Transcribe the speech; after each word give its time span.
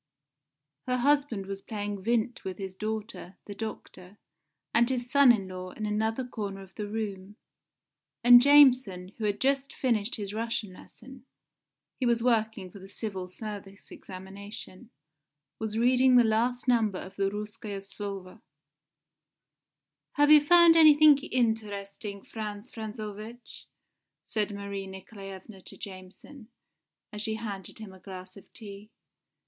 Her 0.87 0.97
husband 0.97 1.45
was 1.45 1.61
playing 1.61 2.03
Vindt 2.03 2.43
with 2.43 2.57
his 2.57 2.73
daughter, 2.73 3.37
the 3.45 3.53
doctor, 3.53 4.17
and 4.73 4.89
his 4.89 5.11
son 5.11 5.31
in 5.31 5.47
law 5.47 5.69
in 5.73 5.85
another 5.85 6.25
corner 6.27 6.61
of 6.61 6.73
the 6.73 6.87
room. 6.87 7.35
And 8.23 8.41
Jameson, 8.41 9.09
who 9.19 9.25
had 9.25 9.39
just 9.39 9.71
finished 9.75 10.15
his 10.15 10.33
Russian 10.33 10.73
lesson 10.73 11.27
he 11.99 12.07
was 12.07 12.23
working 12.23 12.71
for 12.71 12.79
the 12.79 12.87
Civil 12.87 13.27
Service 13.27 13.91
examination 13.91 14.89
was 15.59 15.77
reading 15.77 16.15
the 16.15 16.23
last 16.23 16.67
number 16.67 16.97
of 16.97 17.15
the 17.15 17.29
Rouskoe 17.29 17.77
Slovo. 17.79 18.41
"Have 20.13 20.31
you 20.31 20.41
found 20.43 20.75
anything 20.75 21.19
interesting, 21.19 22.23
Frantz 22.23 22.71
Frantzovitch?" 22.71 23.67
said 24.23 24.51
Marie 24.51 24.87
Nikolaevna 24.87 25.61
to 25.61 25.77
Jameson, 25.77 26.47
as 27.13 27.21
she 27.21 27.35
handed 27.35 27.77
him 27.77 27.93
a 27.93 27.99
glass 27.99 28.35
of 28.35 28.51
tea. 28.51 28.89